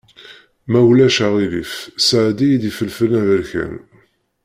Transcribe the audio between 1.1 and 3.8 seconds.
aɣilif sɛeddi-yi-d ifelfel aberkan.